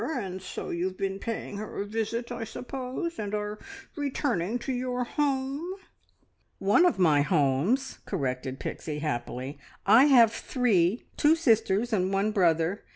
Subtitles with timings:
[0.01, 3.59] And so you've been paying her a visit, I suppose, and are
[3.95, 5.75] returning to your home?"
[6.57, 9.59] "One of my homes," corrected Pixie happily.
[9.85, 11.03] "I have three.
[11.17, 12.83] Two sisters and one brother.